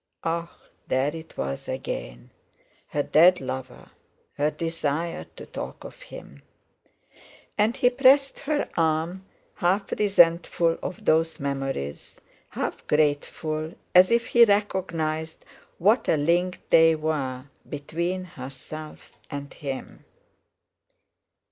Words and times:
'"Ah! 0.23 0.51
There 0.87 1.15
it 1.15 1.37
was 1.37 1.67
again. 1.67 2.31
Her 2.87 3.03
dead 3.03 3.39
lover; 3.39 3.91
her 4.33 4.49
desire 4.49 5.25
to 5.35 5.45
talk 5.45 5.83
of 5.83 6.01
him! 6.01 6.41
And 7.55 7.75
he 7.75 7.91
pressed 7.91 8.39
her 8.39 8.67
arm, 8.75 9.25
half 9.53 9.91
resentful 9.91 10.79
of 10.81 11.05
those 11.05 11.39
memories, 11.39 12.19
half 12.49 12.87
grateful, 12.87 13.75
as 13.93 14.09
if 14.09 14.25
he 14.25 14.43
recognised 14.43 15.45
what 15.77 16.09
a 16.09 16.17
link 16.17 16.61
they 16.71 16.95
were 16.95 17.45
between 17.69 18.23
herself 18.23 19.19
and 19.29 19.53
him. 19.53 20.03